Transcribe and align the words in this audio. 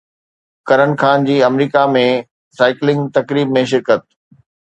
ڪرن 0.69 0.91
خان 1.01 1.27
جي 1.27 1.35
America 1.47 1.83
۾ 1.97 2.01
cycling 2.61 3.05
تقريب 3.19 3.55
۾ 3.59 3.65
شرڪت 3.73 4.09